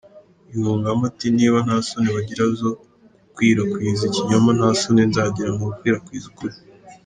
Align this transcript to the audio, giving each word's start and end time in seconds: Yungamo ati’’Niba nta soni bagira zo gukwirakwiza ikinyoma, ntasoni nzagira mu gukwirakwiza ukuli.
Yungamo 0.53 1.03
ati’’Niba 1.09 1.57
nta 1.65 1.77
soni 1.87 2.09
bagira 2.17 2.43
zo 2.59 2.69
gukwirakwiza 3.23 4.01
ikinyoma, 4.09 4.49
ntasoni 4.57 5.01
nzagira 5.09 5.49
mu 5.57 5.63
gukwirakwiza 5.69 6.25
ukuli. 6.31 6.57